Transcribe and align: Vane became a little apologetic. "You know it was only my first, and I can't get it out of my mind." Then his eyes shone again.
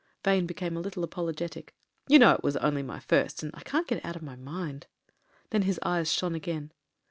Vane 0.23 0.47
became 0.47 0.75
a 0.75 0.79
little 0.79 1.03
apologetic. 1.03 1.75
"You 2.07 2.17
know 2.17 2.31
it 2.33 2.41
was 2.41 2.57
only 2.57 2.81
my 2.81 2.99
first, 2.99 3.43
and 3.43 3.51
I 3.53 3.61
can't 3.61 3.87
get 3.87 3.99
it 3.99 4.03
out 4.03 4.15
of 4.15 4.23
my 4.23 4.35
mind." 4.35 4.87
Then 5.51 5.61
his 5.61 5.79
eyes 5.83 6.11
shone 6.11 6.33
again. 6.33 6.71